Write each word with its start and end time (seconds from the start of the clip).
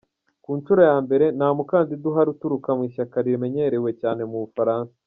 Ku 0.43 0.51
nshuro 0.59 0.81
ya 0.89 0.95
mbere, 1.05 1.25
nta 1.37 1.49
mukandida 1.57 2.03
uhari 2.11 2.29
uturuka 2.35 2.69
mu 2.77 2.83
ishyaka 2.89 3.15
rimenyerewe 3.25 3.89
cyane 4.01 4.21
mu 4.31 4.37
Bufaransa. 4.45 4.95